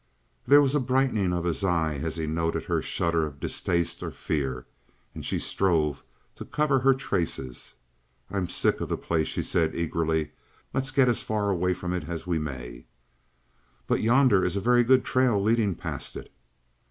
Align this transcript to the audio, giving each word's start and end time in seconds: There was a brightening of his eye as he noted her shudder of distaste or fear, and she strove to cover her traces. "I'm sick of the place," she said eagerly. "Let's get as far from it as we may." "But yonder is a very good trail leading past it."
There 0.47 0.63
was 0.63 0.73
a 0.73 0.79
brightening 0.79 1.31
of 1.31 1.43
his 1.43 1.63
eye 1.63 1.93
as 2.03 2.15
he 2.15 2.25
noted 2.25 2.65
her 2.65 2.81
shudder 2.81 3.23
of 3.23 3.39
distaste 3.39 4.01
or 4.01 4.09
fear, 4.09 4.65
and 5.13 5.23
she 5.23 5.37
strove 5.37 6.03
to 6.33 6.43
cover 6.43 6.79
her 6.79 6.95
traces. 6.95 7.75
"I'm 8.31 8.47
sick 8.47 8.81
of 8.81 8.89
the 8.89 8.97
place," 8.97 9.27
she 9.27 9.43
said 9.43 9.75
eagerly. 9.75 10.31
"Let's 10.73 10.89
get 10.89 11.07
as 11.07 11.21
far 11.21 11.55
from 11.75 11.93
it 11.93 12.09
as 12.09 12.25
we 12.25 12.39
may." 12.39 12.87
"But 13.87 14.01
yonder 14.01 14.43
is 14.43 14.55
a 14.55 14.59
very 14.59 14.83
good 14.83 15.05
trail 15.05 15.39
leading 15.39 15.75
past 15.75 16.15
it." 16.15 16.33